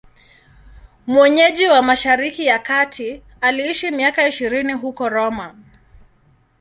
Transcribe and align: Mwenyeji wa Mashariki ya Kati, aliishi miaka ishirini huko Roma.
Mwenyeji 1.07 1.65
wa 1.67 1.81
Mashariki 1.81 2.45
ya 2.45 2.59
Kati, 2.59 3.21
aliishi 3.41 3.91
miaka 3.91 4.27
ishirini 4.27 4.73
huko 4.73 5.09
Roma. 5.09 5.55